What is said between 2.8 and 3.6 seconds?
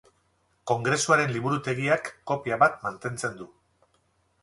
mantentzen du.